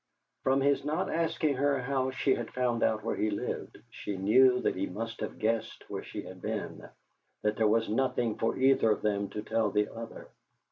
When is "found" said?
2.51-2.81